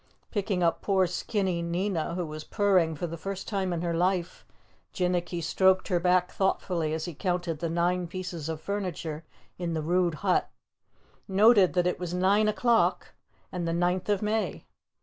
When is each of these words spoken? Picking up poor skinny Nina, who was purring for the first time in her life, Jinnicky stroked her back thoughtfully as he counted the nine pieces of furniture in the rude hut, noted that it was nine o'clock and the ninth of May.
Picking 0.31 0.63
up 0.63 0.81
poor 0.81 1.05
skinny 1.05 1.61
Nina, 1.61 2.15
who 2.15 2.25
was 2.25 2.43
purring 2.43 2.95
for 2.95 3.05
the 3.05 3.19
first 3.19 3.47
time 3.47 3.71
in 3.71 3.83
her 3.83 3.93
life, 3.93 4.43
Jinnicky 4.95 5.43
stroked 5.43 5.89
her 5.89 5.99
back 5.99 6.31
thoughtfully 6.31 6.91
as 6.91 7.05
he 7.05 7.13
counted 7.13 7.59
the 7.59 7.69
nine 7.69 8.07
pieces 8.07 8.49
of 8.49 8.59
furniture 8.59 9.23
in 9.59 9.75
the 9.75 9.83
rude 9.83 10.15
hut, 10.25 10.49
noted 11.27 11.73
that 11.73 11.85
it 11.85 11.99
was 11.99 12.15
nine 12.15 12.47
o'clock 12.47 13.13
and 13.51 13.67
the 13.67 13.73
ninth 13.73 14.09
of 14.09 14.23
May. 14.23 14.65